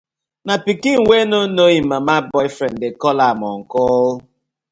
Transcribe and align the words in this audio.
Na 0.47 0.53
pikin 0.65 0.99
wey 1.09 1.23
no 1.31 1.39
know 1.55 1.69
im 1.77 1.85
mama 1.91 2.15
boyfriend 2.33 2.75
dey 2.81 2.93
call 3.01 3.19
am 3.29 3.39
uncle. 3.53 4.05